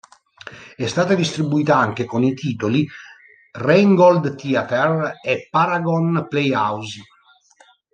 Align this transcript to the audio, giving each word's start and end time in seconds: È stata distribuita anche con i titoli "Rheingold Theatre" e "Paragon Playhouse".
È 0.75 0.87
stata 0.87 1.13
distribuita 1.13 1.77
anche 1.77 2.05
con 2.05 2.23
i 2.23 2.33
titoli 2.33 2.89
"Rheingold 3.51 4.33
Theatre" 4.35 5.19
e 5.23 5.47
"Paragon 5.51 6.25
Playhouse". 6.27 7.03